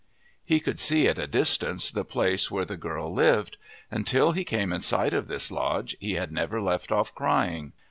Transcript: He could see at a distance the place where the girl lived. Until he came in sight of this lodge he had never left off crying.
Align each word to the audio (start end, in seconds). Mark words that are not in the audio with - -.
He 0.43 0.59
could 0.59 0.79
see 0.79 1.07
at 1.07 1.19
a 1.19 1.27
distance 1.27 1.91
the 1.91 2.03
place 2.03 2.49
where 2.49 2.65
the 2.65 2.75
girl 2.75 3.13
lived. 3.13 3.57
Until 3.91 4.31
he 4.31 4.43
came 4.43 4.73
in 4.73 4.81
sight 4.81 5.13
of 5.13 5.27
this 5.27 5.51
lodge 5.51 5.95
he 5.99 6.13
had 6.13 6.31
never 6.31 6.59
left 6.59 6.91
off 6.91 7.13
crying. 7.13 7.73